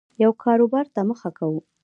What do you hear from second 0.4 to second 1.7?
کاربار ته مخه کوو